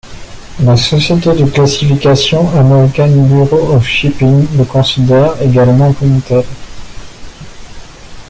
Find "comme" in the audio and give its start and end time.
5.93-6.19